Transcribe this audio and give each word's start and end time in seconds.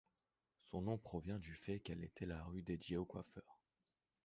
Son 0.71 0.81
nom 0.81 0.97
provient 0.97 1.37
du 1.37 1.53
fait 1.53 1.79
qu'elle 1.79 2.03
était 2.03 2.25
la 2.25 2.43
rue 2.45 2.63
dédiée 2.63 2.97
aux 2.97 3.05
coiffeurs. 3.05 3.61